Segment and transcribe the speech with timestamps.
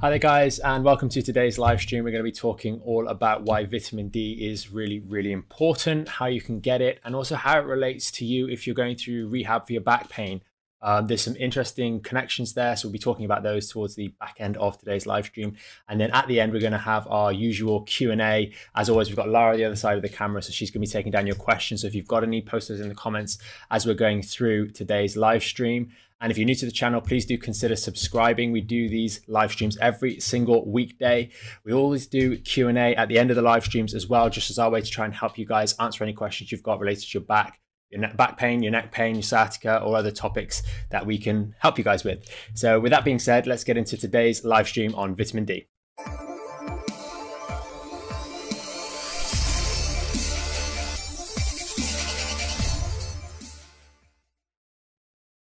[0.00, 2.04] Hi there, guys, and welcome to today's live stream.
[2.04, 6.26] We're going to be talking all about why vitamin D is really, really important, how
[6.26, 9.26] you can get it, and also how it relates to you if you're going through
[9.26, 10.40] rehab for your back pain.
[10.80, 14.36] Um, there's some interesting connections there, so we'll be talking about those towards the back
[14.38, 15.56] end of today's live stream.
[15.88, 18.52] And then at the end, we're going to have our usual Q and A.
[18.76, 20.88] As always, we've got Lara the other side of the camera, so she's going to
[20.88, 21.80] be taking down your questions.
[21.80, 23.38] So if you've got any, post those in the comments
[23.72, 25.90] as we're going through today's live stream.
[26.20, 28.50] And if you're new to the channel, please do consider subscribing.
[28.50, 31.30] We do these live streams every single weekday.
[31.64, 34.58] We always do Q&A at the end of the live streams as well, just as
[34.58, 37.18] our way to try and help you guys answer any questions you've got related to
[37.18, 41.18] your back, your back pain, your neck pain, your sciatica, or other topics that we
[41.18, 42.28] can help you guys with.
[42.54, 45.68] So with that being said, let's get into today's live stream on vitamin D.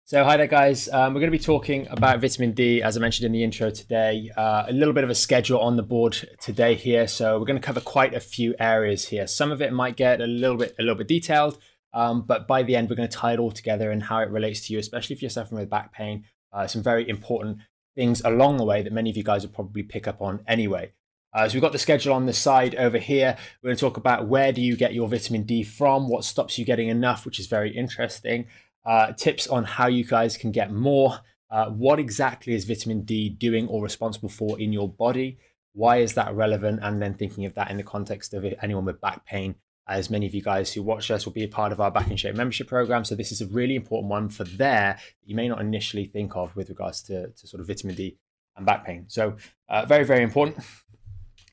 [0.10, 0.88] So, hi there, guys.
[0.88, 3.70] Um, we're going to be talking about vitamin D, as I mentioned in the intro
[3.70, 4.32] today.
[4.38, 7.10] Uh, a little bit of a schedule on the board today here.
[7.10, 9.28] So, we're going to cover quite a few areas here.
[9.28, 11.58] Some of it might get a little bit, a little bit detailed,
[11.94, 14.30] um, but by the end, we're going to tie it all together and how it
[14.30, 16.24] relates to you, especially if you're suffering with back pain.
[16.54, 17.58] Uh, some very important
[17.94, 20.94] things along the way that many of you guys will probably pick up on anyway.
[21.34, 23.36] Uh, so we've got the schedule on the side over here.
[23.62, 26.58] We're going to talk about where do you get your vitamin D from, what stops
[26.58, 28.48] you getting enough, which is very interesting
[28.88, 31.20] uh, tips on how you guys can get more.
[31.52, 35.38] Uh, what exactly is vitamin D doing or responsible for in your body?
[35.74, 36.80] Why is that relevant?
[36.82, 39.56] And then thinking of that in the context of anyone with back pain,
[39.88, 42.10] as many of you guys who watch us will be a part of our Back
[42.10, 43.06] in Shape membership program.
[43.06, 46.56] So this is a really important one for there you may not initially think of
[46.56, 48.18] with regards to, to sort of vitamin D
[48.56, 49.06] and back pain.
[49.08, 49.36] So
[49.70, 50.58] uh, very, very important.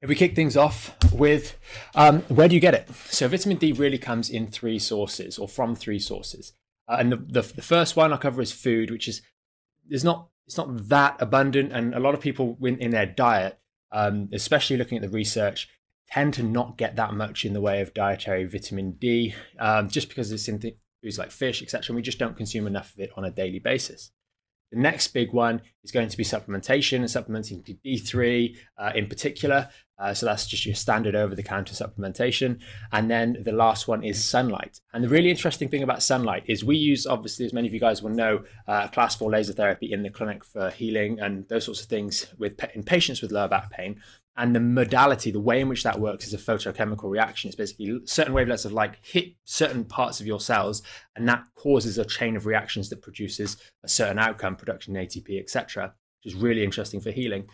[0.01, 1.57] If we kick things off with
[1.95, 2.89] um, where do you get it?
[3.09, 6.53] So vitamin D really comes in three sources or from three sources.
[6.89, 9.23] Uh, and the, the, the first one I'll cover is food, which is
[9.89, 13.59] there's not it's not that abundant, and a lot of people in, in their diet,
[13.93, 15.69] um, especially looking at the research,
[16.09, 20.09] tend to not get that much in the way of dietary vitamin D, um, just
[20.09, 21.97] because it's in th- foods like fish, etc.
[21.97, 24.11] We just don't consume enough of it on a daily basis.
[24.71, 29.69] The next big one is going to be supplementation and supplementing D3 uh, in particular.
[29.99, 32.61] Uh, so that's just your standard over the counter supplementation.
[32.93, 34.81] And then the last one is sunlight.
[34.93, 37.81] And the really interesting thing about sunlight is we use, obviously, as many of you
[37.81, 41.65] guys will know, uh, class four laser therapy in the clinic for healing and those
[41.65, 44.01] sorts of things with in patients with lower back pain.
[44.37, 47.49] And the modality, the way in which that works is a photochemical reaction.
[47.49, 50.83] It's basically certain wavelengths of light hit certain parts of your cells,
[51.15, 55.95] and that causes a chain of reactions that produces a certain outcome, production ATP, etc.,
[56.25, 57.47] which is really interesting for healing.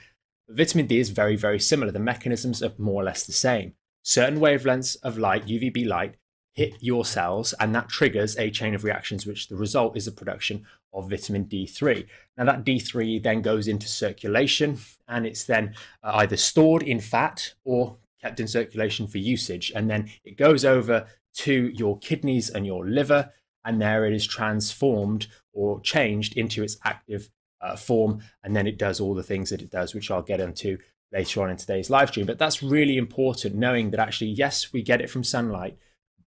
[0.52, 1.92] Vitamin D is very, very similar.
[1.92, 3.74] The mechanisms are more or less the same.
[4.02, 6.16] Certain wavelengths of light, UVB light,
[6.54, 10.12] hit your cells, and that triggers a chain of reactions, which the result is the
[10.12, 12.06] production of vitamin D3.
[12.36, 17.54] Now, that D3 then goes into circulation and it's then uh, either stored in fat
[17.64, 19.70] or kept in circulation for usage.
[19.74, 23.32] And then it goes over to your kidneys and your liver,
[23.64, 28.78] and there it is transformed or changed into its active uh, form, and then it
[28.78, 30.78] does all the things that it does, which I'll get into
[31.12, 32.26] later on in today's live stream.
[32.26, 35.76] But that's really important, knowing that actually, yes, we get it from sunlight,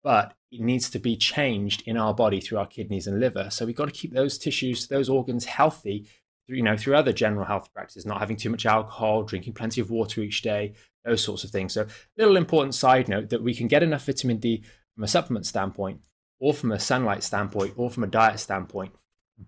[0.03, 3.47] but it needs to be changed in our body through our kidneys and liver.
[3.49, 6.07] So we've got to keep those tissues, those organs healthy
[6.45, 9.81] through, you know, through other general health practices, not having too much alcohol, drinking plenty
[9.81, 10.73] of water each day,
[11.05, 11.73] those sorts of things.
[11.73, 14.63] So little important side note that we can get enough vitamin D
[14.94, 16.01] from a supplement standpoint,
[16.39, 18.94] or from a sunlight standpoint, or from a diet standpoint,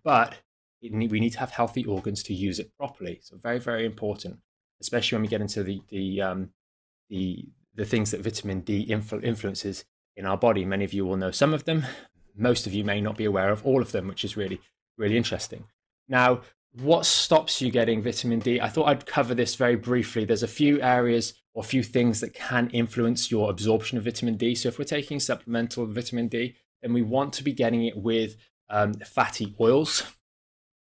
[0.03, 0.35] but
[0.91, 3.19] we need to have healthy organs to use it properly.
[3.21, 4.39] So very, very important,
[4.81, 6.49] especially when we get into the the um,
[7.09, 9.85] the the things that vitamin D influ- influences
[10.15, 10.65] in our body.
[10.65, 11.85] Many of you will know some of them.
[12.35, 14.59] Most of you may not be aware of all of them, which is really,
[14.97, 15.65] really interesting.
[16.07, 16.41] Now,
[16.81, 18.59] what stops you getting vitamin D?
[18.59, 20.25] I thought I'd cover this very briefly.
[20.25, 24.35] There's a few areas or a few things that can influence your absorption of vitamin
[24.35, 24.55] D.
[24.55, 28.35] So if we're taking supplemental vitamin D, then we want to be getting it with
[28.69, 30.03] um, fatty oils.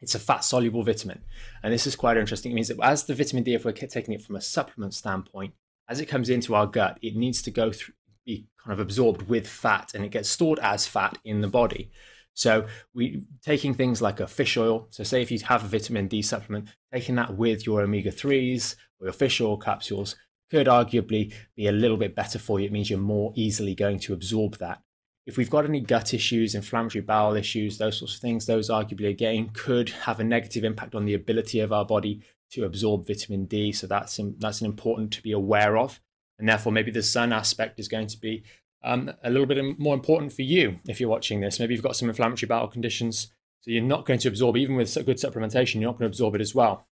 [0.00, 1.22] It's a fat soluble vitamin.
[1.62, 2.52] And this is quite interesting.
[2.52, 5.54] It means that as the vitamin D, if we're taking it from a supplement standpoint,
[5.88, 9.28] as it comes into our gut, it needs to go through, be kind of absorbed
[9.28, 11.90] with fat and it gets stored as fat in the body.
[12.34, 14.86] So we taking things like a fish oil.
[14.90, 18.76] So say if you have a vitamin D supplement, taking that with your omega 3s
[19.00, 20.14] or your fish oil capsules
[20.50, 22.66] could arguably be a little bit better for you.
[22.66, 24.80] It means you're more easily going to absorb that.
[25.28, 29.10] If we've got any gut issues, inflammatory bowel issues, those sorts of things, those arguably
[29.10, 32.22] again could have a negative impact on the ability of our body
[32.52, 33.70] to absorb vitamin D.
[33.70, 36.00] So that's that's an important to be aware of,
[36.38, 38.42] and therefore maybe the sun aspect is going to be
[38.82, 41.60] um, a little bit more important for you if you're watching this.
[41.60, 43.30] Maybe you've got some inflammatory bowel conditions,
[43.60, 45.74] so you're not going to absorb even with good supplementation.
[45.74, 46.88] You're not going to absorb it as well.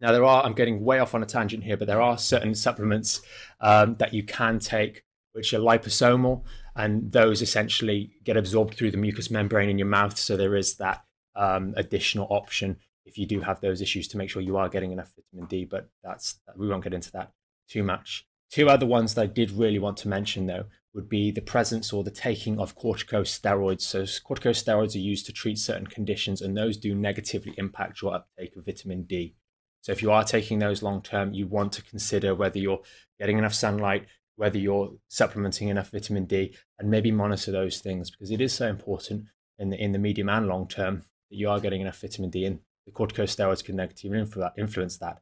[0.00, 2.54] Now, there are, I'm getting way off on a tangent here, but there are certain
[2.54, 3.20] supplements
[3.60, 5.02] um, that you can take
[5.32, 6.42] which are liposomal,
[6.78, 10.16] and those essentially get absorbed through the mucous membrane in your mouth.
[10.16, 11.04] So there is that
[11.34, 14.92] um, additional option if you do have those issues to make sure you are getting
[14.92, 15.64] enough vitamin D.
[15.64, 17.32] But that's we won't get into that
[17.68, 18.26] too much.
[18.50, 21.92] Two other ones that I did really want to mention though would be the presence
[21.92, 23.82] or the taking of corticosteroids.
[23.82, 28.56] So corticosteroids are used to treat certain conditions, and those do negatively impact your uptake
[28.56, 29.34] of vitamin D.
[29.80, 32.82] So if you are taking those long term, you want to consider whether you're
[33.18, 34.06] getting enough sunlight,
[34.38, 38.68] whether you're supplementing enough vitamin D, and maybe monitor those things because it is so
[38.68, 39.24] important
[39.58, 42.44] in the in the medium and long term that you are getting enough vitamin D,
[42.44, 44.18] and the corticosteroids can negatively
[44.56, 45.18] influence that.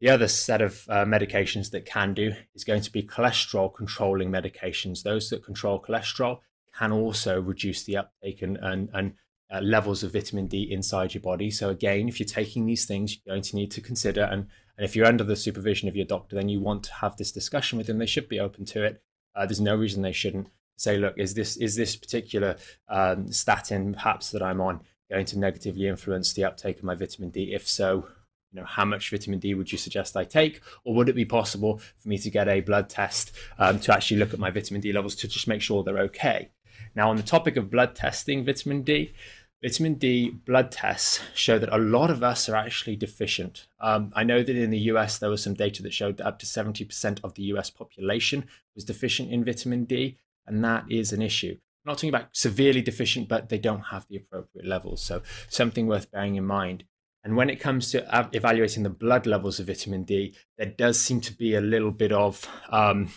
[0.00, 4.30] The other set of uh, medications that can do is going to be cholesterol controlling
[4.30, 5.02] medications.
[5.02, 6.40] Those that control cholesterol
[6.78, 9.14] can also reduce the uptake and, and, and
[9.50, 11.50] uh, levels of vitamin D inside your body.
[11.50, 14.84] So again, if you're taking these things, you're going to need to consider, and, and
[14.84, 17.78] if you're under the supervision of your doctor, then you want to have this discussion
[17.78, 17.98] with them.
[17.98, 19.02] They should be open to it.
[19.34, 22.56] Uh, there's no reason they shouldn't say, look, is this is this particular
[22.88, 24.80] um, statin perhaps that I'm on
[25.10, 27.54] going to negatively influence the uptake of my vitamin D?
[27.54, 28.06] If so,
[28.52, 31.24] you know, how much vitamin D would you suggest I take, or would it be
[31.24, 34.80] possible for me to get a blood test um, to actually look at my vitamin
[34.80, 36.50] D levels to just make sure they're okay?
[36.94, 39.14] Now, on the topic of blood testing vitamin D,
[39.66, 43.66] vitamin D blood tests show that a lot of us are actually deficient.
[43.80, 46.38] Um, I know that in the US, there was some data that showed that up
[46.38, 48.46] to 70% of the US population
[48.76, 51.58] was deficient in vitamin D, and that is an issue.
[51.84, 55.02] I'm not talking about severely deficient, but they don't have the appropriate levels.
[55.02, 56.84] So, something worth bearing in mind.
[57.24, 61.20] And when it comes to evaluating the blood levels of vitamin D, there does seem
[61.22, 63.10] to be a little bit of um,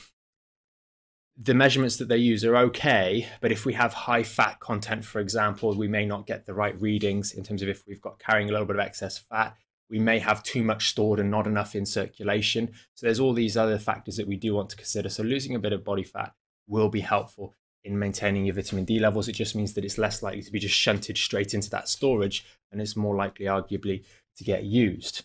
[1.42, 5.22] the measurements that they use are okay, but if we have high fat content, for
[5.22, 8.50] example, we may not get the right readings in terms of if we've got carrying
[8.50, 9.56] a little bit of excess fat.
[9.90, 12.72] We may have too much stored and not enough in circulation.
[12.94, 15.10] So there's all these other factors that we do want to consider.
[15.10, 16.34] So losing a bit of body fat
[16.68, 17.56] will be helpful
[17.86, 19.30] in maintaining your vitamin D levels.
[19.30, 22.46] It just means that it's less likely to be just shunted straight into that storage
[22.72, 24.04] and it's more likely, arguably,
[24.38, 25.24] to get used.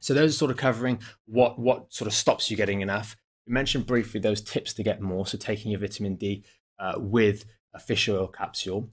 [0.00, 3.16] So those are sort of covering what what sort of stops you getting enough
[3.46, 6.44] we mentioned briefly those tips to get more, so taking your vitamin D
[6.78, 8.90] uh, with a fish oil capsule.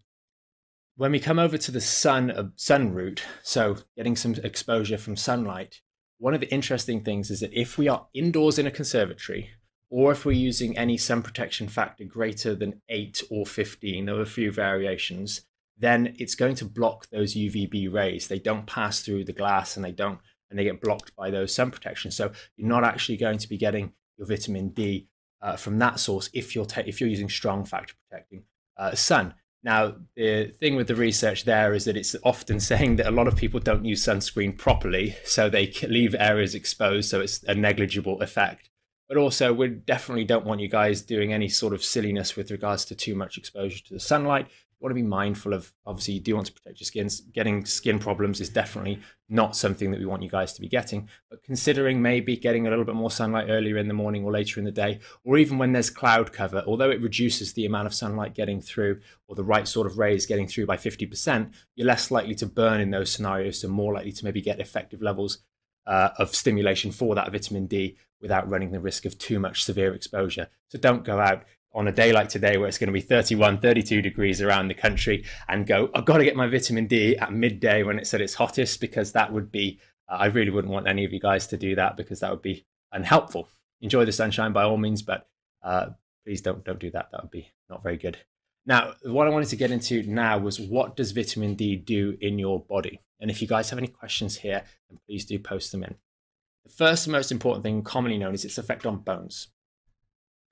[0.96, 5.16] When we come over to the sun uh, sun route, so getting some exposure from
[5.16, 5.82] sunlight,
[6.20, 9.50] one of the interesting things is that if we are indoors in a conservatory,
[9.90, 14.22] or if we're using any sun protection factor greater than 8 or 15, there are
[14.22, 15.42] a few variations,
[15.78, 18.28] then it's going to block those UVB rays.
[18.28, 20.20] They don't pass through the glass and they don't
[20.50, 22.12] and they get blocked by those sun protection.
[22.12, 25.07] So you're not actually going to be getting your vitamin D
[25.42, 28.44] uh, from that source if you're if you're using strong factor protecting
[28.77, 29.33] uh, sun.
[29.65, 33.27] Now, the thing with the research there is that it's often saying that a lot
[33.27, 38.21] of people don't use sunscreen properly, so they leave areas exposed, so it's a negligible
[38.21, 38.69] effect.
[39.07, 42.86] But also, we definitely don't want you guys doing any sort of silliness with regards
[42.86, 44.48] to too much exposure to the sunlight
[44.83, 47.97] want to be mindful of obviously you do want to protect your skin getting skin
[47.97, 49.00] problems is definitely
[49.30, 52.69] not something that we want you guys to be getting but considering maybe getting a
[52.69, 55.57] little bit more sunlight earlier in the morning or later in the day or even
[55.57, 59.44] when there's cloud cover although it reduces the amount of sunlight getting through or the
[59.44, 63.09] right sort of rays getting through by 50% you're less likely to burn in those
[63.09, 65.39] scenarios so more likely to maybe get effective levels
[65.85, 69.94] uh, of stimulation for that vitamin D without running the risk of too much severe
[69.94, 70.47] exposure.
[70.69, 73.59] So don't go out on a day like today where it's going to be 31
[73.59, 77.33] 32 degrees around the country and go i've got to get my vitamin d at
[77.33, 80.87] midday when it's at its hottest because that would be uh, i really wouldn't want
[80.87, 83.49] any of you guys to do that because that would be unhelpful.
[83.81, 85.27] Enjoy the sunshine by all means but
[85.63, 85.87] uh,
[86.25, 87.09] please don't don't do that.
[87.11, 88.18] That would be not very good.
[88.65, 92.39] Now what i wanted to get into now was what does vitamin d do in
[92.39, 93.01] your body?
[93.19, 95.95] And if you guys have any questions here then please do post them in.
[96.63, 99.49] The first most important thing commonly known is its effect on bones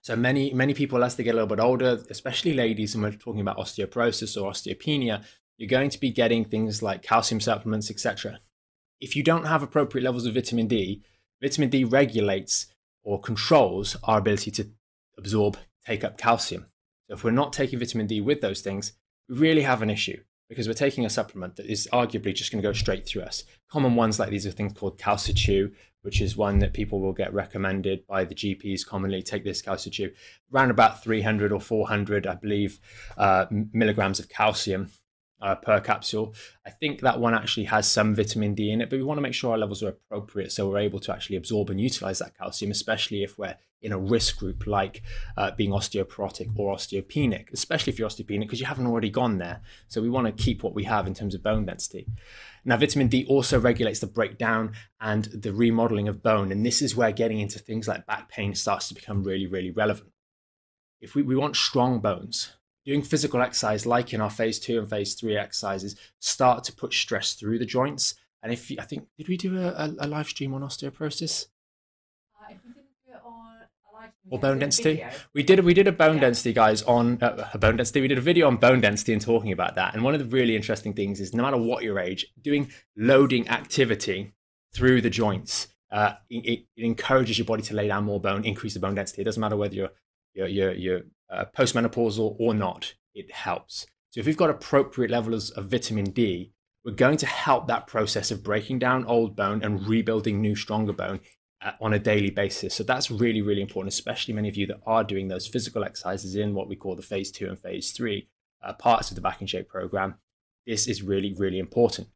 [0.02, 3.12] so many many people as they get a little bit older, especially ladies, and we're
[3.12, 5.24] talking about osteoporosis or osteopenia,
[5.58, 8.40] you're going to be getting things like calcium supplements, etc.
[9.00, 11.04] If you don't have appropriate levels of vitamin D,
[11.42, 12.68] vitamin D regulates
[13.04, 14.70] or controls our ability to
[15.18, 16.68] absorb, take up calcium.
[17.08, 18.94] So if we're not taking vitamin D with those things,
[19.30, 22.62] we really have an issue because we're taking a supplement that is arguably just going
[22.62, 23.44] to go straight through us.
[23.70, 27.34] Common ones like these are things called Calci-Chew, which is one that people will get
[27.34, 29.22] recommended by the GPs commonly.
[29.22, 30.12] Take this Calci-Chew,
[30.54, 32.80] around about 300 or 400, I believe,
[33.18, 34.90] uh, milligrams of calcium.
[35.42, 36.34] Uh, per capsule.
[36.66, 39.22] I think that one actually has some vitamin D in it, but we want to
[39.22, 42.38] make sure our levels are appropriate so we're able to actually absorb and utilize that
[42.38, 45.02] calcium, especially if we're in a risk group like
[45.38, 49.62] uh, being osteoporotic or osteopenic, especially if you're osteopenic because you haven't already gone there.
[49.88, 52.08] So we want to keep what we have in terms of bone density.
[52.64, 56.52] Now, vitamin D also regulates the breakdown and the remodeling of bone.
[56.52, 59.72] And this is where getting into things like back pain starts to become really, really
[59.72, 60.12] relevant.
[61.00, 62.52] If we, we want strong bones,
[62.86, 66.94] doing physical exercise, like in our phase two and phase three exercises, start to put
[66.94, 68.16] stress through the joints.
[68.44, 71.48] And if I think, did we do a, a live stream on osteoporosis?
[72.40, 72.56] Uh,
[74.30, 75.04] or bone density.
[75.34, 76.22] We did we did a bone yeah.
[76.22, 78.02] density, guys, on uh, a bone density.
[78.02, 79.94] We did a video on bone density and talking about that.
[79.94, 83.48] And one of the really interesting things is, no matter what your age, doing loading
[83.50, 84.34] activity
[84.74, 88.74] through the joints, uh, it, it, encourages your body to lay down more bone, increase
[88.74, 89.22] the bone density.
[89.22, 89.92] It doesn't matter whether you're
[90.34, 92.94] you're you're, you're uh, postmenopausal or not.
[93.14, 93.86] It helps.
[94.12, 96.52] So if we've got appropriate levels of vitamin D,
[96.84, 100.94] we're going to help that process of breaking down old bone and rebuilding new, stronger
[100.94, 101.20] bone
[101.62, 102.74] uh, on a daily basis.
[102.74, 106.36] So that's really, really important, especially many of you that are doing those physical exercises
[106.36, 108.28] in what we call the phase two and phase three
[108.64, 110.16] uh, parts of the Back in Shape program.
[110.66, 112.08] This is really, really important.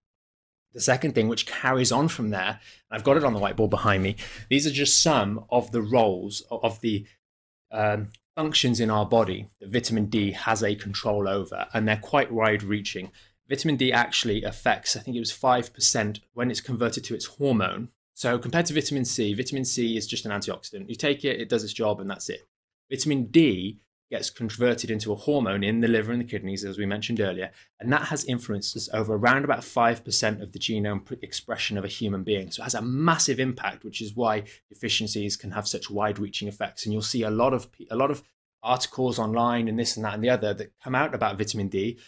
[0.73, 2.59] The second thing, which carries on from there,
[2.91, 4.17] I've got it on the whiteboard behind me.
[4.49, 7.05] These are just some of the roles of the
[7.75, 12.31] um, functions in our body that vitamin D has a control over, and they're quite
[12.31, 13.11] wide reaching.
[13.47, 17.89] Vitamin D actually affects, I think it was 5% when it's converted to its hormone,
[18.15, 20.87] so compared to vitamin C, vitamin C is just an antioxidant.
[20.87, 22.47] You take it, it does its job, and that's it.
[22.89, 23.79] Vitamin D
[24.15, 27.51] gets converted into a hormone in the liver and the kidneys, as we mentioned earlier,
[27.79, 32.23] and that has influences over around about 5% of the genome expression of a human
[32.23, 32.49] being.
[32.49, 36.85] So it has a massive impact, which is why deficiencies can have such wide-reaching effects.
[36.85, 38.23] And you'll see a lot of a lot of
[38.63, 41.99] articles online and this and that and the other that come out about vitamin D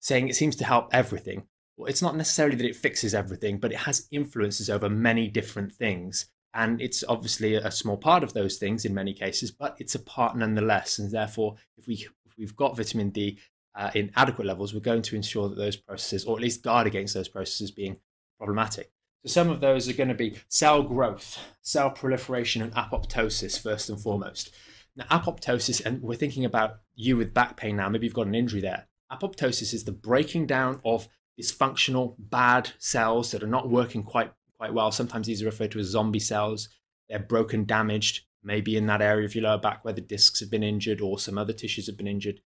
[0.00, 1.46] saying it seems to help everything
[1.76, 5.72] well, it's not necessarily that it fixes everything, but it has influences over many different
[5.72, 6.26] things.
[6.56, 9.98] And it's obviously a small part of those things in many cases, but it's a
[9.98, 10.98] part nonetheless.
[10.98, 13.38] And therefore, if, we, if we've got vitamin D
[13.74, 16.86] uh, in adequate levels, we're going to ensure that those processes, or at least guard
[16.86, 17.98] against those processes being
[18.38, 18.90] problematic.
[19.22, 23.90] So some of those are going to be cell growth, cell proliferation, and apoptosis, first
[23.90, 24.50] and foremost.
[24.96, 28.34] Now, apoptosis, and we're thinking about you with back pain now, maybe you've got an
[28.34, 28.88] injury there.
[29.12, 31.06] Apoptosis is the breaking down of
[31.38, 34.90] dysfunctional, bad cells that are not working quite quite well.
[34.90, 36.68] Sometimes these are referred to as zombie cells.
[37.08, 40.50] They're broken, damaged, maybe in that area of your lower back where the discs have
[40.50, 42.40] been injured or some other tissues have been injured.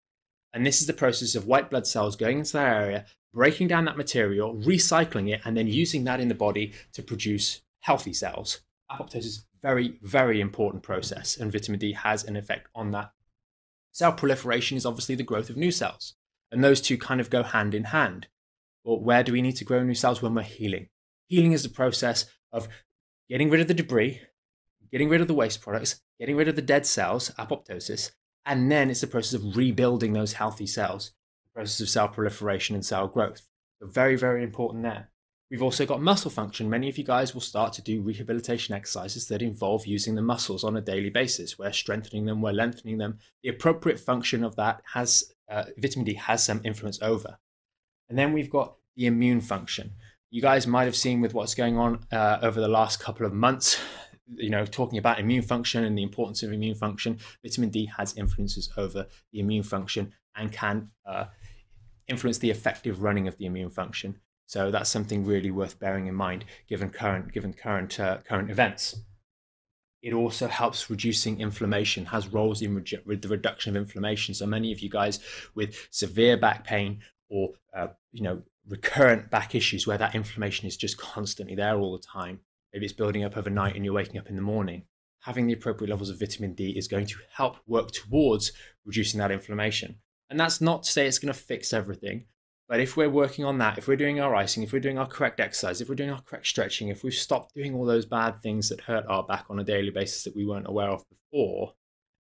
[0.52, 3.84] And this is the process of white blood cells going into that area, breaking down
[3.84, 8.60] that material, recycling it, and then using that in the body to produce healthy cells.
[8.90, 13.12] Apoptosis is a very, very important process, and vitamin D has an effect on that.
[13.92, 16.14] Cell proliferation is obviously the growth of new cells,
[16.50, 18.28] and those two kind of go hand in hand.
[18.84, 20.88] Well, where do we need to grow new cells when we're healing?
[21.28, 22.68] Healing is the process of
[23.28, 24.22] getting rid of the debris,
[24.90, 28.12] getting rid of the waste products, getting rid of the dead cells, apoptosis,
[28.46, 31.12] and then it's the process of rebuilding those healthy cells,
[31.44, 33.46] the process of cell proliferation and cell growth.
[33.78, 35.10] So very, very important there.
[35.50, 36.68] We've also got muscle function.
[36.68, 40.62] Many of you guys will start to do rehabilitation exercises that involve using the muscles
[40.62, 41.58] on a daily basis.
[41.58, 43.18] We're strengthening them, we're lengthening them.
[43.42, 47.38] The appropriate function of that has uh, vitamin D has some influence over.
[48.08, 49.92] And then we've got the immune function.
[50.30, 53.32] You guys might have seen with what's going on uh, over the last couple of
[53.32, 53.80] months,
[54.26, 57.18] you know, talking about immune function and the importance of immune function.
[57.42, 61.26] Vitamin D has influences over the immune function and can uh,
[62.08, 64.20] influence the effective running of the immune function.
[64.44, 69.00] So that's something really worth bearing in mind given current given current uh, current events.
[70.02, 74.34] It also helps reducing inflammation, has roles in re- the reduction of inflammation.
[74.34, 75.20] So many of you guys
[75.54, 80.76] with severe back pain or uh, you know recurrent back issues where that inflammation is
[80.76, 82.40] just constantly there all the time.
[82.72, 84.84] Maybe it's building up overnight and you're waking up in the morning.
[85.22, 88.52] Having the appropriate levels of vitamin d is going to help work towards
[88.84, 89.96] reducing that inflammation.
[90.30, 92.26] And that's not to say it's going to fix everything
[92.68, 95.06] but if we're working on that if we're doing our icing if we're doing our
[95.06, 98.36] correct exercise if we're doing our correct stretching if we've stopped doing all those bad
[98.42, 101.72] things that hurt our back on a daily basis that we weren't aware of before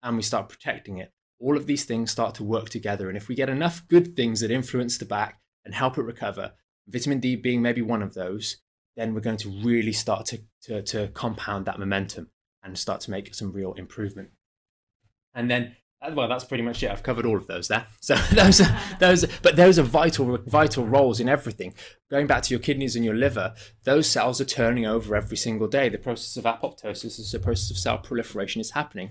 [0.03, 3.09] and we start protecting it all of these things start to work together.
[3.09, 6.53] And if we get enough good things that influence the back and help it recover,
[6.87, 8.57] vitamin D being maybe one of those,
[8.95, 12.31] then we're going to really start to, to, to compound that momentum
[12.63, 14.29] and start to make some real improvement.
[15.35, 16.91] And then uh, well, that's pretty much it.
[16.91, 17.85] I've covered all of those there.
[18.01, 21.73] So those, are, those, but those are vital, vital roles in everything.
[22.09, 25.67] Going back to your kidneys and your liver, those cells are turning over every single
[25.67, 25.89] day.
[25.89, 29.09] The process of apoptosis is the process of cell proliferation is happening.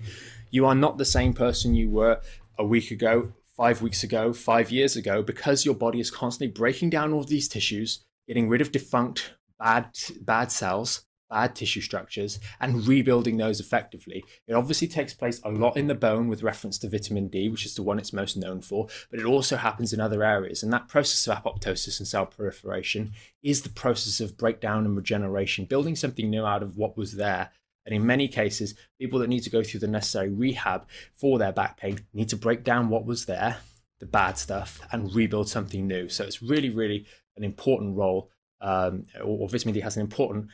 [0.49, 2.21] You are not the same person you were
[2.57, 6.91] a week ago, five weeks ago, five years ago, because your body is constantly breaking
[6.91, 9.89] down all these tissues, getting rid of defunct bad
[10.21, 14.23] bad cells, bad tissue structures, and rebuilding those effectively.
[14.47, 17.65] It obviously takes place a lot in the bone with reference to vitamin D, which
[17.65, 20.61] is the one it's most known for, but it also happens in other areas.
[20.61, 25.65] And that process of apoptosis and cell proliferation is the process of breakdown and regeneration,
[25.65, 27.49] building something new out of what was there.
[27.87, 31.53] And in many cases, people that need to go through the necessary rehab for their
[31.53, 33.57] back pain need to break down what was there,
[33.99, 36.09] the bad stuff, and rebuild something new.
[36.09, 38.29] So it's really, really an important role
[38.61, 40.47] um, or, vitamin D has an important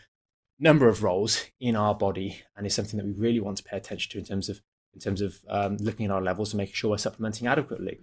[0.59, 3.77] number of roles in our body and is something that we really want to pay
[3.77, 4.61] attention to in terms of
[4.93, 7.99] in terms of um, looking at our levels and making sure we're supplementing adequately.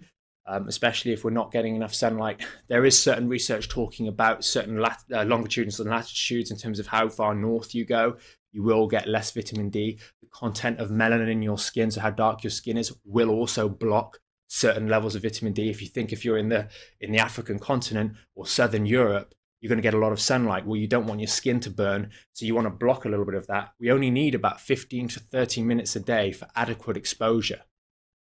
[0.47, 2.43] Um, especially if we're not getting enough sunlight.
[2.67, 6.87] There is certain research talking about certain lat- uh, longitudes and latitudes in terms of
[6.87, 8.17] how far north you go.
[8.51, 9.97] You will get less vitamin D.
[10.21, 13.69] The content of melanin in your skin, so how dark your skin is, will also
[13.69, 15.69] block certain levels of vitamin D.
[15.69, 16.67] If you think if you're in the
[16.99, 20.65] in the African continent or southern Europe, you're going to get a lot of sunlight.
[20.65, 23.25] Well, you don't want your skin to burn, so you want to block a little
[23.25, 23.73] bit of that.
[23.79, 27.61] We only need about 15 to 30 minutes a day for adequate exposure.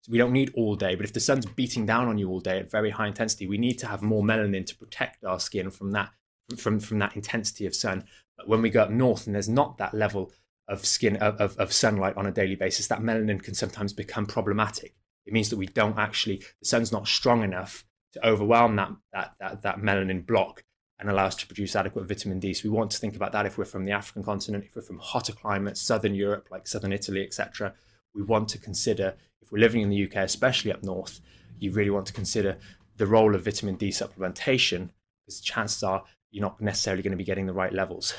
[0.01, 2.39] So we don't need all day, but if the sun's beating down on you all
[2.39, 5.71] day at very high intensity, we need to have more melanin to protect our skin
[5.71, 6.11] from that
[6.57, 8.05] from, from that intensity of sun.
[8.45, 10.31] When we go up north and there's not that level
[10.67, 14.25] of skin of, of, of sunlight on a daily basis, that melanin can sometimes become
[14.25, 14.95] problematic.
[15.25, 19.33] It means that we don't actually the sun's not strong enough to overwhelm that that
[19.39, 20.63] that, that melanin block
[20.99, 22.53] and allow us to produce adequate vitamin D.
[22.53, 24.81] So we want to think about that if we're from the African continent, if we're
[24.81, 27.73] from hotter climates, southern Europe, like southern Italy, etc.
[28.13, 31.21] We want to consider, if we're living in the UK, especially up north,
[31.57, 32.57] you really want to consider
[32.97, 34.89] the role of vitamin D supplementation,
[35.25, 38.13] because chances are you're not necessarily going to be getting the right levels.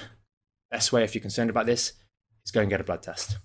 [0.71, 1.93] Best way, if you're concerned about this,
[2.45, 3.39] is go and get a blood test.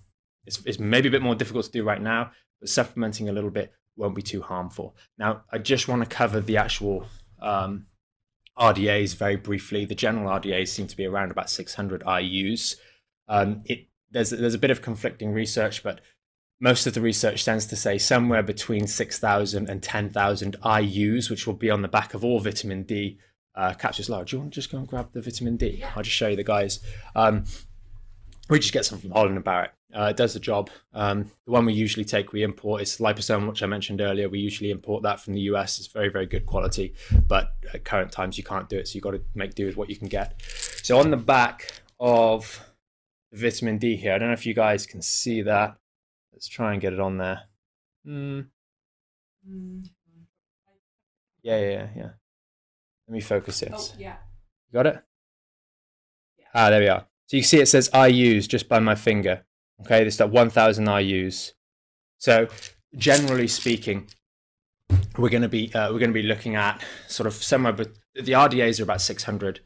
[0.46, 2.30] It's, it's maybe a bit more difficult to do right now,
[2.60, 4.94] but supplementing a little bit won't be too harmful.
[5.18, 7.06] Now, I just want to cover the actual
[7.40, 7.86] um,
[8.58, 9.84] RDAs very briefly.
[9.84, 12.76] The general RDAs seem to be around about 600 IUs.
[13.28, 16.00] Um, it there's there's a bit of conflicting research, but
[16.60, 21.54] most of the research tends to say somewhere between 6,000 and 10,000 IUs, which will
[21.54, 23.18] be on the back of all vitamin D
[23.56, 24.08] uh, capsules.
[24.08, 25.82] Laura, do you want to just go and grab the vitamin D?
[25.94, 26.80] I'll just show you the guys.
[27.14, 27.44] Um,
[28.48, 29.72] we just get some from Holland and Barrett.
[29.94, 30.68] Uh, it does the job.
[30.92, 34.28] Um, the one we usually take, we import is liposome, which I mentioned earlier.
[34.28, 35.78] We usually import that from the US.
[35.78, 36.94] It's very, very good quality,
[37.26, 39.76] but at current times you can't do it, so you've got to make do with
[39.76, 40.40] what you can get.
[40.82, 42.68] So on the back of
[43.32, 45.76] the vitamin D here, I don't know if you guys can see that.
[46.32, 47.42] Let's try and get it on there.
[48.06, 48.48] Mm.
[51.42, 52.08] Yeah, yeah, yeah.
[53.08, 53.72] Let me focus it.
[53.74, 54.16] Oh, yeah.
[54.70, 55.02] You got it?
[56.38, 56.44] Yeah.
[56.54, 57.06] Ah, there we are.
[57.26, 59.44] So you see it says IUs just by my finger.
[59.82, 61.52] Okay, this is at 1000 IUs.
[62.18, 62.48] So
[62.96, 64.08] generally speaking,
[65.18, 67.90] we're going to be uh, we're going to be looking at sort of somewhere, but
[68.14, 69.60] the RDAs are about 600.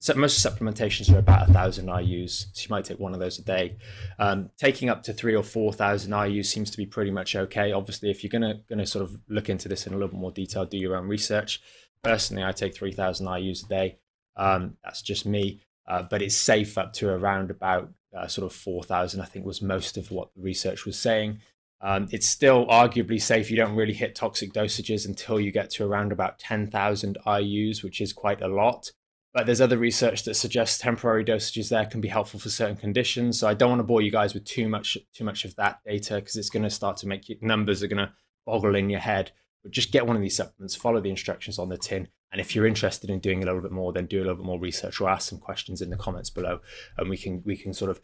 [0.00, 3.42] So most supplementations are about 1,000 IUs, so you might take one of those a
[3.42, 3.78] day.
[4.18, 7.72] Um, taking up to three or 4,000 IUs seems to be pretty much okay.
[7.72, 10.08] Obviously, if you're going to going to sort of look into this in a little
[10.08, 11.62] bit more detail, do your own research.
[12.04, 13.98] Personally, I take 3,000 IUs a day.
[14.36, 18.56] Um, that's just me, uh, but it's safe up to around about uh, sort of
[18.56, 21.40] 4,000, I think was most of what the research was saying.
[21.80, 23.50] Um, it's still arguably safe.
[23.50, 28.00] You don't really hit toxic dosages until you get to around about 10,000 IUs, which
[28.00, 28.92] is quite a lot.
[29.34, 33.40] But there's other research that suggests temporary dosages there can be helpful for certain conditions.
[33.40, 35.80] So I don't want to bore you guys with too much too much of that
[35.84, 38.12] data because it's going to start to make your numbers are going to
[38.46, 39.32] boggle in your head.
[39.64, 42.54] But just get one of these supplements, follow the instructions on the tin, and if
[42.54, 45.00] you're interested in doing a little bit more, then do a little bit more research
[45.00, 46.60] or ask some questions in the comments below,
[46.98, 48.00] and we can we can sort of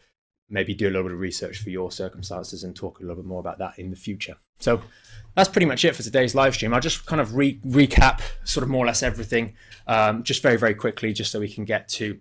[0.49, 3.25] maybe do a little bit of research for your circumstances and talk a little bit
[3.25, 4.35] more about that in the future.
[4.59, 4.81] So
[5.35, 6.73] that's pretty much it for today's live stream.
[6.73, 10.57] I'll just kind of re- recap sort of more or less everything, um, just very
[10.57, 12.19] very quickly, just so we can get to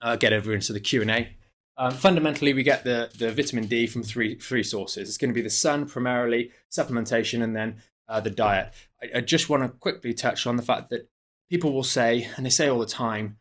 [0.00, 1.28] uh, get over into the Q and A.
[1.76, 5.08] Um, fundamentally, we get the, the vitamin D from three three sources.
[5.08, 7.76] It's going to be the sun primarily, supplementation, and then
[8.08, 8.72] uh, the diet.
[9.02, 11.08] I, I just want to quickly touch on the fact that
[11.50, 13.38] people will say, and they say all the time,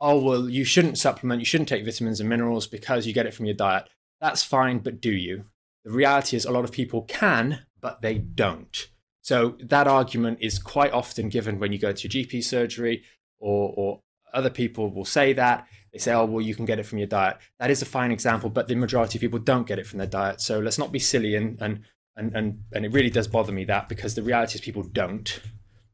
[0.00, 3.34] oh, well, you shouldn't supplement, you shouldn't take vitamins and minerals because you get it
[3.34, 3.88] from your diet.
[4.20, 5.44] That's fine, but do you?
[5.84, 8.88] The reality is, a lot of people can, but they don't.
[9.22, 13.02] So that argument is quite often given when you go to your GP surgery,
[13.40, 14.00] or, or
[14.32, 15.66] other people will say that.
[15.92, 17.38] They say, oh, well, you can get it from your diet.
[17.58, 20.06] That is a fine example, but the majority of people don't get it from their
[20.06, 20.40] diet.
[20.40, 21.80] So let's not be silly and, and
[22.18, 25.40] and and and it really does bother me that because the reality is people don't,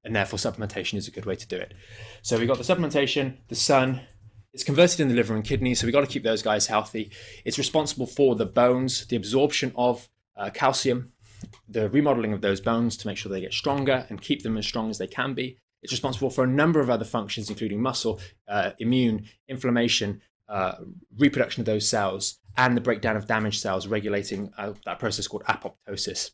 [0.02, 1.74] and therefore supplementation is a good way to do it.
[2.22, 4.00] So we got the supplementation, the sun.
[4.52, 7.10] It's converted in the liver and kidney, so we got to keep those guys healthy.
[7.44, 11.12] It's responsible for the bones, the absorption of uh, calcium,
[11.68, 14.64] the remodeling of those bones to make sure they get stronger and keep them as
[14.64, 15.58] strong as they can be.
[15.82, 20.74] It's responsible for a number of other functions, including muscle, uh, immune, inflammation, uh,
[21.18, 25.44] reproduction of those cells, and the breakdown of damaged cells, regulating uh, that process called
[25.44, 26.30] apoptosis.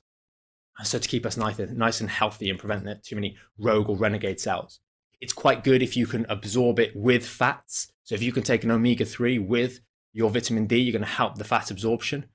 [0.83, 4.41] So to keep us nice, nice and healthy and prevent too many rogue or renegade
[4.41, 4.81] cells.
[5.21, 7.93] It's quite good if you can absorb it with fats.
[8.05, 9.81] So if you can take an omega 3 with
[10.13, 12.27] your vitamin D, you're going to help the fat absorption.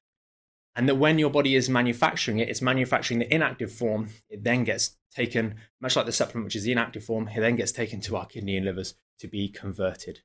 [0.75, 4.09] And that when your body is manufacturing it, it's manufacturing the inactive form.
[4.29, 7.55] It then gets taken, much like the supplement, which is the inactive form, it then
[7.55, 10.19] gets taken to our kidney and livers to be converted.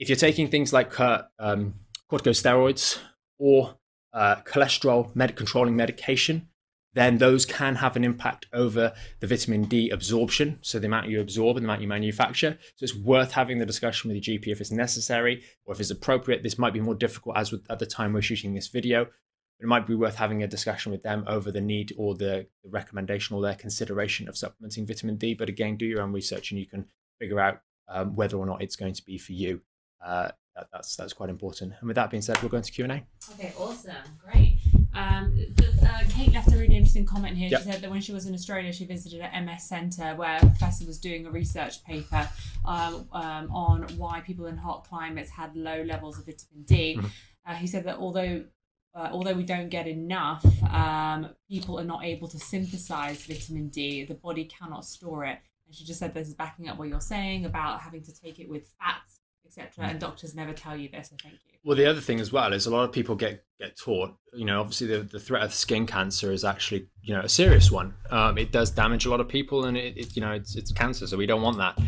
[0.00, 1.74] If you're taking things like uh, um,
[2.10, 2.98] corticosteroids
[3.38, 3.76] or
[4.14, 6.48] uh, cholesterol med- controlling medication,
[6.94, 10.58] then those can have an impact over the vitamin D absorption.
[10.62, 12.58] So the amount you absorb and the amount you manufacture.
[12.76, 15.90] So it's worth having the discussion with your GP if it's necessary or if it's
[15.90, 16.42] appropriate.
[16.42, 19.02] This might be more difficult as with, at the time we're shooting this video.
[19.60, 23.36] It might be worth having a discussion with them over the need or the, recommendation
[23.36, 25.34] or their consideration of supplementing vitamin D.
[25.34, 26.86] But again, do your own research and you can
[27.18, 29.60] figure out um, whether or not it's going to be for you.
[30.04, 31.72] Uh, that, that's that's quite important.
[31.80, 33.06] And with that being said, we'll go into Q and A.
[33.34, 34.58] Okay, awesome, great.
[34.92, 35.38] Um,
[35.82, 37.48] uh, Kate left a really interesting comment here.
[37.48, 37.62] Yep.
[37.62, 40.40] She said that when she was in Australia, she visited an MS centre where a
[40.40, 42.28] professor was doing a research paper
[42.64, 46.96] um, um, on why people in hot climates had low levels of vitamin D.
[46.96, 47.06] Mm-hmm.
[47.46, 48.44] Uh, he said that although
[48.92, 54.04] uh, although we don't get enough, um, people are not able to synthesize vitamin D.
[54.04, 55.38] The body cannot store it.
[55.66, 58.40] And she just said this is backing up what you're saying about having to take
[58.40, 59.19] it with fats
[59.58, 59.88] etc.
[59.88, 61.10] And doctors never tell you this.
[61.10, 61.58] So thank you.
[61.64, 64.14] Well, the other thing as well is a lot of people get get taught.
[64.32, 67.70] You know, obviously the, the threat of skin cancer is actually you know a serious
[67.70, 67.94] one.
[68.10, 70.72] Um, it does damage a lot of people, and it, it, you know it's it's
[70.72, 71.78] cancer, so we don't want that.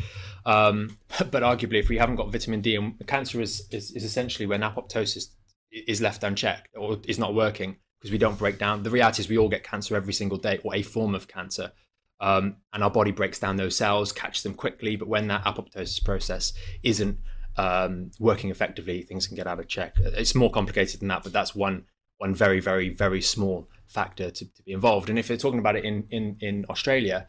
[0.44, 0.98] Um,
[1.30, 4.60] but arguably, if we haven't got vitamin D, and cancer is, is is essentially when
[4.60, 5.28] apoptosis
[5.70, 8.82] is left unchecked or is not working because we don't break down.
[8.82, 11.72] The reality is we all get cancer every single day or a form of cancer.
[12.20, 14.96] Um, and our body breaks down those cells, catches them quickly.
[14.96, 17.18] But when that apoptosis process isn't
[17.56, 19.94] um, working effectively, things can get out of check.
[19.98, 21.84] It's more complicated than that, but that's one
[22.22, 25.10] one very, very, very small factor to, to be involved.
[25.10, 27.26] And if you're talking about it in, in, in Australia,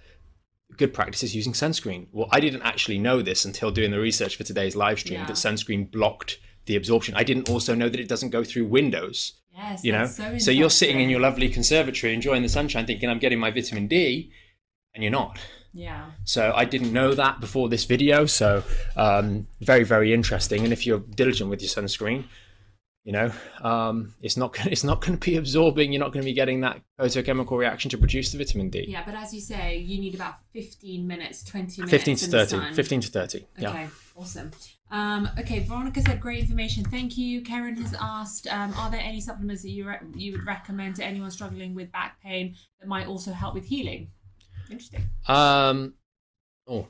[0.77, 2.07] good practice is using sunscreen.
[2.12, 5.25] Well, I didn't actually know this until doing the research for today's live stream yeah.
[5.25, 7.15] that sunscreen blocked the absorption.
[7.15, 9.33] I didn't also know that it doesn't go through windows.
[9.51, 13.07] Yes, you know, so, so, you're sitting in your lovely conservatory enjoying the sunshine, thinking
[13.07, 14.31] I'm getting my vitamin D,
[14.95, 15.39] and you're not.
[15.73, 16.12] Yeah.
[16.23, 18.25] So I didn't know that before this video.
[18.25, 18.63] So
[18.95, 20.63] um, very, very interesting.
[20.63, 22.25] And if you're diligent with your sunscreen,
[23.03, 23.31] you know,
[23.62, 25.91] um, it's not it's not going to be absorbing.
[25.91, 28.86] You're not going to be getting that photochemical reaction to produce the vitamin D.
[28.88, 31.91] Yeah, but as you say, you need about 15 minutes, 20 minutes.
[31.91, 32.73] 15 to 30.
[32.73, 33.38] 15 to 30.
[33.38, 33.88] Okay, yeah.
[34.15, 34.51] awesome.
[34.89, 36.83] Um, okay, Veronica said great information.
[36.83, 37.41] Thank you.
[37.41, 41.03] Karen has asked, um, are there any supplements that you re- you would recommend to
[41.03, 44.12] anyone struggling with back pain that might also help with healing?
[44.73, 45.07] Interesting.
[45.27, 45.93] Um,
[46.67, 46.88] oh,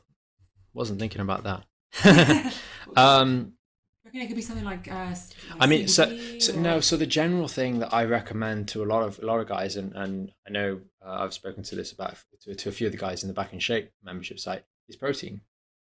[0.74, 2.54] wasn't thinking about that.
[2.96, 3.54] um,
[4.14, 4.90] it could be something like.
[4.90, 5.18] Uh, like
[5.60, 6.80] I mean, so, so, no.
[6.80, 9.76] So the general thing that I recommend to a lot of a lot of guys,
[9.76, 12.94] and and I know uh, I've spoken to this about to, to, a few of
[12.94, 15.42] the guys in the Back in Shape membership site is protein.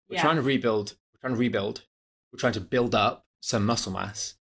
[0.10, 0.22] We're yeah.
[0.22, 0.96] trying to rebuild.
[1.14, 1.84] We're trying to rebuild.
[2.32, 4.36] We're trying to build up some muscle mass,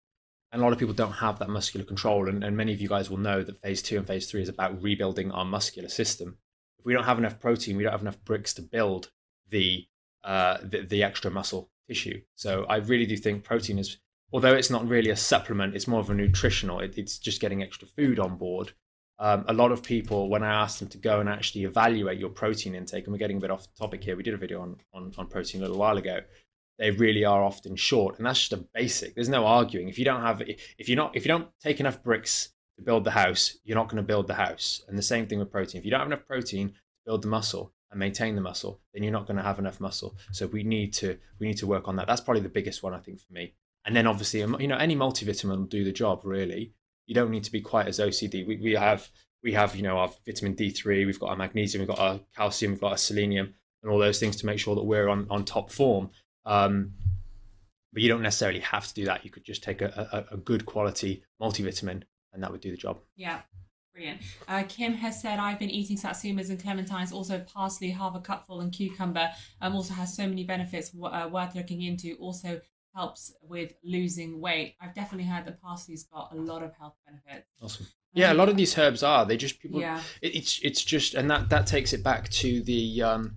[0.52, 2.30] and a lot of people don't have that muscular control.
[2.30, 4.50] And, and many of you guys will know that phase two and phase three is
[4.50, 6.38] about rebuilding our muscular system
[6.80, 9.12] if we don't have enough protein, we don't have enough bricks to build
[9.50, 9.86] the
[10.24, 12.22] uh, the, the extra muscle tissue.
[12.36, 13.98] So I really do think protein is,
[14.34, 16.80] although it's not really a supplement, it's more of a nutritional.
[16.80, 18.74] It, it's just getting extra food on board.
[19.18, 22.30] Um, a lot of people, when I ask them to go and actually evaluate your
[22.30, 24.78] protein intake, and we're getting a bit off topic here, we did a video on,
[24.94, 26.22] on, on protein a little while ago.
[26.78, 29.16] They really are often short, and that's just a basic.
[29.16, 29.90] There's no arguing.
[29.90, 33.04] If you don't have, if you're not, if you don't take enough bricks to build
[33.04, 34.82] the house, you're not going to build the house.
[34.88, 35.80] And the same thing with protein.
[35.80, 39.04] If you don't have enough protein to build the muscle and maintain the muscle, then
[39.04, 40.16] you're not going to have enough muscle.
[40.32, 42.08] So we need to we need to work on that.
[42.08, 43.54] That's probably the biggest one I think for me.
[43.86, 46.22] And then obviously, you know, any multivitamin will do the job.
[46.24, 46.74] Really,
[47.06, 48.48] you don't need to be quite as OCD.
[48.48, 49.10] We we have
[49.44, 52.74] we have you know our vitamin D3, we've got our magnesium, we've got our calcium,
[52.74, 55.46] we've got our selenium, and all those things to make sure that we're on on
[55.46, 56.10] top form.
[56.46, 56.94] Um,
[57.92, 59.26] but you don't necessarily have to do that.
[59.26, 62.04] You could just take a, a, a good quality multivitamin
[62.40, 63.00] and that would do the job.
[63.18, 63.42] Yeah.
[63.94, 64.22] Brilliant.
[64.48, 68.62] Uh, Kim has said, I've been eating satsumas and clementines, also parsley, half a cupful,
[68.62, 69.30] and cucumber.
[69.60, 72.16] Um, also has so many benefits uh, worth looking into.
[72.16, 72.62] Also
[72.96, 74.76] helps with losing weight.
[74.80, 77.50] I've definitely heard that parsley's got a lot of health benefits.
[77.62, 77.88] Awesome.
[78.14, 79.26] Yeah, a lot of these herbs are.
[79.26, 79.82] They just people.
[79.82, 80.02] Yeah.
[80.22, 83.36] It, it's it's just, and that that takes it back to the um,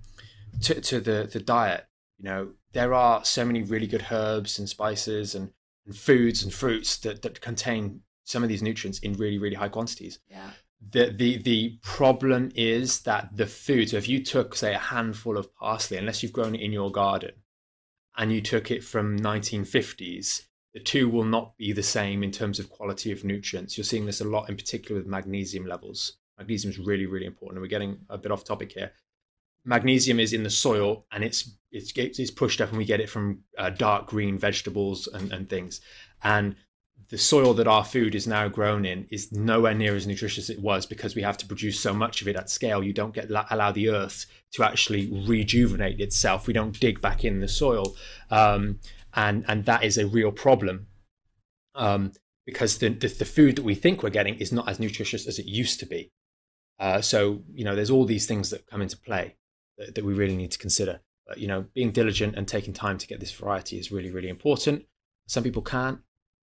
[0.61, 1.89] to to the the diet.
[2.19, 5.51] You know, there are so many really good herbs and spices and,
[5.87, 9.69] and foods and fruits that that contain some of these nutrients in really really high
[9.69, 10.51] quantities yeah
[10.91, 13.91] the, the the problem is that the food.
[13.91, 16.91] So if you took, say, a handful of parsley, unless you've grown it in your
[16.91, 17.33] garden,
[18.17, 20.43] and you took it from 1950s,
[20.75, 23.77] the two will not be the same in terms of quality of nutrients.
[23.77, 26.15] You're seeing this a lot, in particular with magnesium levels.
[26.39, 27.57] Magnesium is really, really important.
[27.57, 28.93] And we're getting a bit off topic here.
[29.65, 33.09] Magnesium is in the soil, and it's it's it's pushed up, and we get it
[33.09, 35.81] from uh, dark green vegetables and, and things.
[36.25, 36.57] And
[37.09, 40.51] the soil that our food is now grown in is nowhere near as nutritious as
[40.51, 42.83] it was because we have to produce so much of it at scale.
[42.83, 46.47] You don't get allow the earth to actually rejuvenate itself.
[46.47, 47.97] We don't dig back in the soil,
[48.31, 48.81] um,
[49.15, 50.87] and and that is a real problem
[51.75, 52.13] um,
[52.47, 55.39] because the, the, the food that we think we're getting is not as nutritious as
[55.39, 56.11] it used to be.
[56.79, 59.37] Uh, so you know, there's all these things that come into play
[59.79, 61.01] that, that we really need to consider.
[61.27, 64.29] But you know, being diligent and taking time to get this variety is really really
[64.29, 64.87] important.
[65.27, 66.01] Some people can't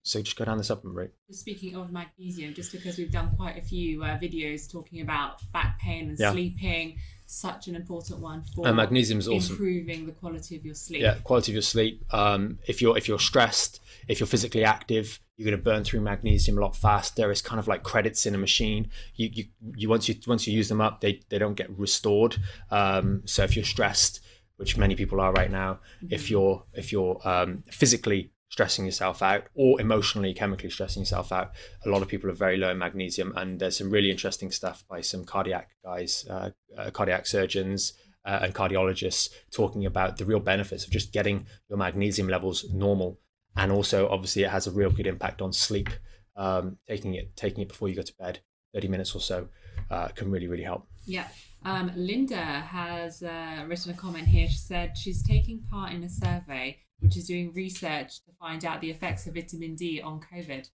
[0.07, 1.13] so just go down the supplement route.
[1.31, 5.79] Speaking of magnesium, just because we've done quite a few uh, videos talking about back
[5.79, 6.31] pain and yeah.
[6.31, 9.51] sleeping, such an important one for and magnesium is awesome.
[9.51, 11.01] improving the quality of your sleep.
[11.01, 12.05] Yeah, quality of your sleep.
[12.13, 15.99] Um, if you're if you're stressed, if you're physically active, you're going to burn through
[15.99, 17.29] magnesium a lot faster.
[17.29, 18.89] It's kind of like credits in a machine.
[19.15, 22.37] You you, you once you once you use them up, they they don't get restored.
[22.71, 24.21] Um, so if you're stressed,
[24.55, 26.13] which many people are right now, mm-hmm.
[26.13, 31.51] if you're if you're um, physically stressing yourself out or emotionally chemically stressing yourself out.
[31.85, 34.83] A lot of people are very low in magnesium and there's some really interesting stuff
[34.89, 37.93] by some cardiac guys uh, uh, cardiac surgeons
[38.25, 43.19] uh, and cardiologists talking about the real benefits of just getting your magnesium levels normal.
[43.55, 45.89] And also obviously it has a real good impact on sleep.
[46.35, 48.41] Um, taking it taking it before you go to bed
[48.75, 49.47] 30 minutes or so
[49.89, 50.87] uh, can really really help.
[51.05, 51.27] Yeah.
[51.65, 54.47] Um, linda has uh, written a comment here.
[54.47, 58.81] She said she's taking part in a survey which is doing research to find out
[58.81, 60.69] the effects of vitamin D on COVID.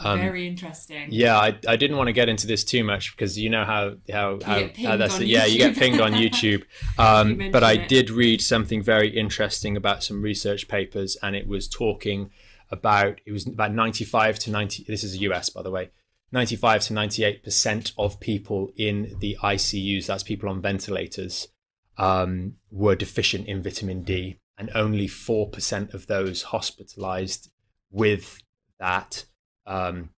[0.00, 1.08] Um, Very interesting.
[1.10, 3.96] Yeah, I, I didn't want to get into this too much because you know how
[4.10, 6.64] how how, how that's yeah you get pinged on YouTube.
[6.98, 7.88] Um, but I it.
[7.88, 12.30] did read something very interesting about some research papers, and it was talking
[12.70, 14.84] about it was about ninety five to ninety.
[14.86, 15.90] This is the US, by the way.
[16.32, 21.48] 95 to 98% of people in the ICUs, that's people on ventilators,
[21.98, 27.50] um, were deficient in vitamin D and only 4% of those hospitalized
[27.90, 28.38] with
[28.78, 29.24] that
[29.66, 30.10] um,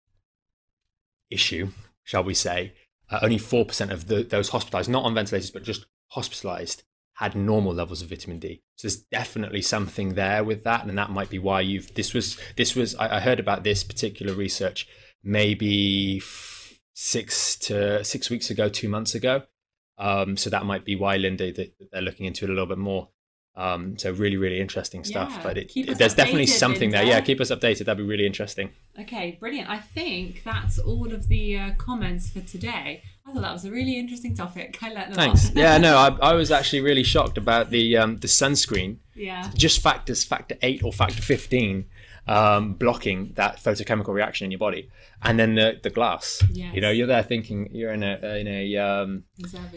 [1.30, 1.68] issue,
[2.02, 2.74] shall we say,
[3.10, 6.82] uh, only 4% of the, those hospitalized, not on ventilators, but just hospitalized,
[7.14, 8.62] had normal levels of vitamin D.
[8.76, 11.94] So there's definitely something there with that, and that might be why you've.
[11.94, 14.88] This was this was I, I heard about this particular research
[15.22, 19.42] maybe f- six to six weeks ago, two months ago.
[19.98, 22.78] Um, so that might be why Linda that they're looking into it a little bit
[22.78, 23.10] more.
[23.54, 25.30] Um, so really, really interesting stuff.
[25.30, 27.04] Yeah, but it, it, there's definitely something there.
[27.04, 27.84] Yeah, keep us updated.
[27.84, 28.70] That'd be really interesting.
[28.98, 29.68] Okay, brilliant.
[29.68, 33.02] I think that's all of the uh, comments for today.
[33.26, 34.78] I thought that was a really interesting topic.
[34.82, 35.46] I learned a Thanks.
[35.48, 35.56] lot.
[35.56, 38.96] yeah, no, I, I, was actually really shocked about the um, the sunscreen.
[39.14, 39.50] Yeah.
[39.54, 41.84] Just factors factor eight or factor fifteen
[42.26, 44.90] um, blocking that photochemical reaction in your body,
[45.22, 46.42] and then the the glass.
[46.50, 46.74] Yes.
[46.74, 49.24] You know, you're there thinking you're in a in a um,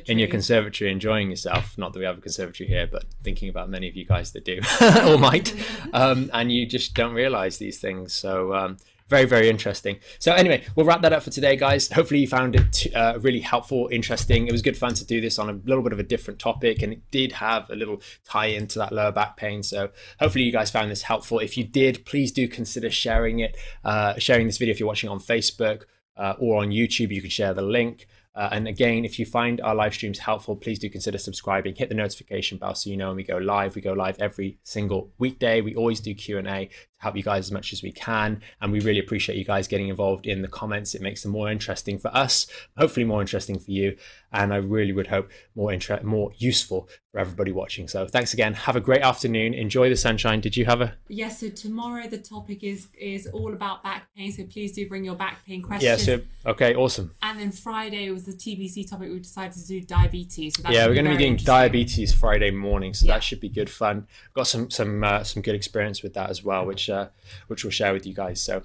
[0.06, 1.78] in your conservatory enjoying yourself.
[1.78, 4.46] Not that we have a conservatory here, but thinking about many of you guys that
[4.46, 4.62] do
[5.08, 5.56] or might,
[5.94, 8.14] um, and you just don't realize these things.
[8.14, 10.00] So um, very very interesting.
[10.20, 11.91] So anyway we'll wrap that up for today guys.
[11.91, 14.48] Hopefully you found it uh, really helpful interesting.
[14.48, 16.82] It was good fun to do this on a little bit of a different topic
[16.82, 19.63] and it did have a little tie into that lower back pain.
[19.63, 19.89] So
[20.20, 21.39] hopefully you guys found this helpful.
[21.39, 25.10] If you did please do consider sharing it uh, sharing this video if you're watching
[25.10, 25.84] on facebook
[26.18, 27.12] uh, or on youtube.
[27.12, 28.08] You can share the link.
[28.36, 31.74] Uh, and again, if you find our live streams helpful, please do consider subscribing.
[31.74, 33.76] Hit the notification bell so you know when we go live.
[33.76, 35.62] We go live every single weekday.
[35.62, 36.70] We always do Q and A
[37.06, 39.89] help you guys as much as we can, and we really appreciate you guys getting
[39.89, 40.96] involved in the comments.
[40.96, 43.96] It makes them more interesting for us, hopefully more interesting for you,
[44.34, 47.88] and I really would hope more inter- more useful for everybody watching.
[47.88, 48.54] So thanks again.
[48.54, 49.54] Have a great afternoon.
[49.54, 50.41] Enjoy the sunshine.
[50.41, 50.94] Did you have a?
[51.08, 51.39] Yes.
[51.39, 54.32] So tomorrow the topic is is all about back pain.
[54.34, 56.08] So please do bring your back pain questions.
[56.08, 56.18] Yeah.
[56.18, 56.76] So okay.
[56.76, 57.12] Awesome.
[57.22, 59.10] And then Friday was the TBC topic.
[59.10, 60.56] We decided to do diabetes.
[60.62, 63.13] So yeah, we're going to be doing diabetes Friday morning, so yeah.
[63.13, 64.08] that should be good fun.
[64.34, 67.08] Got some some uh, some good experience with that as well, which uh,
[67.48, 68.42] which we'll share with you guys.
[68.42, 68.64] So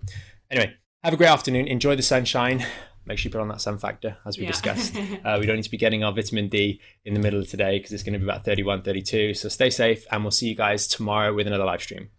[0.51, 1.67] anyway, have a great afternoon.
[1.67, 2.65] Enjoy the sunshine
[3.07, 4.51] make sure you put on that sun factor as we yeah.
[4.51, 4.97] discussed.
[5.25, 7.79] Uh, we don't need to be getting our vitamin D in the middle of today
[7.79, 9.35] because it's going to be about 31, 32.
[9.35, 12.11] So stay safe and we'll see you guys tomorrow with another live stream.